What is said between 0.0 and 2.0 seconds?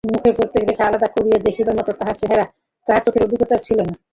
মুখের প্রত্যেক রেখা আলাদা করিয়া দেখিবার মতো